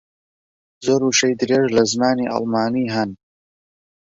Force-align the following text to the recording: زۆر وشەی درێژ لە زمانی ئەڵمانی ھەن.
زۆر 0.85 1.01
وشەی 1.05 1.37
درێژ 1.39 1.65
لە 1.77 1.83
زمانی 1.91 2.31
ئەڵمانی 2.33 2.91
ھەن. 2.95 3.09